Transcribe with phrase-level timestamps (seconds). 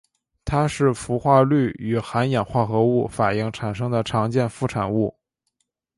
[0.43, 5.15] 它是氟化氯与含氧化合物反应产生的常见副产物。